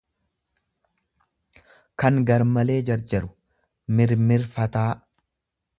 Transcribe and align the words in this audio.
kan 2.03 2.17
gar 2.31 2.47
malee 2.55 2.81
jarjaru, 2.89 3.33
mirmirfataa. 4.01 4.91